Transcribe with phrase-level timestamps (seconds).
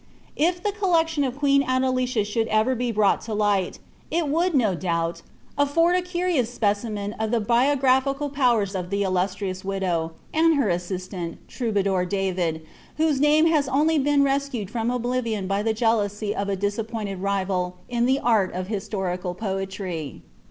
[0.35, 3.77] ''If the collection of queen Adelicia should ever be brought to light,
[4.09, 5.21] it would no doubt
[5.59, 11.47] afford a curious specimen of the biographical powers of the illustrious widow, and her assistant.
[11.47, 12.65] Troubadour David,
[12.97, 17.75] whose name has only been rescued from oblivion by the jealousy of a disappointed rival
[17.87, 20.23] in the art of historical poetry.